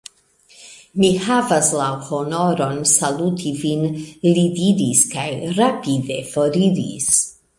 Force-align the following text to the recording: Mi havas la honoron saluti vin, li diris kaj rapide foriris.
Mi 1.01 1.09
havas 1.25 1.67
la 1.81 1.89
honoron 2.07 2.79
saluti 2.93 3.53
vin, 3.61 3.85
li 4.27 4.47
diris 4.57 5.05
kaj 5.13 5.29
rapide 5.61 6.21
foriris. 6.33 7.13